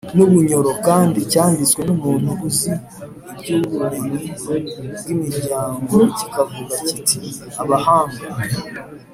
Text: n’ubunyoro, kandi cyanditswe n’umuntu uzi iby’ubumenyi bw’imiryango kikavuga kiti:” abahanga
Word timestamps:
n’ubunyoro, 0.15 0.71
kandi 0.87 1.19
cyanditswe 1.31 1.81
n’umuntu 1.87 2.29
uzi 2.47 2.73
iby’ubumenyi 3.51 4.25
bw’imiryango 5.01 5.95
kikavuga 6.17 6.75
kiti:” 6.87 7.17
abahanga 7.61 8.23